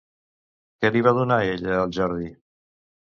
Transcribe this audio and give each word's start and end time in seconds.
Què 0.85 0.89
li 0.95 1.03
va 1.07 1.13
donar 1.19 1.39
ella 1.51 1.77
al 1.83 1.93
Jordi? 1.99 2.33